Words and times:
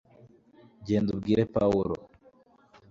genda 0.85 1.09
ubwire 1.13 1.43
pawulo 1.53 1.95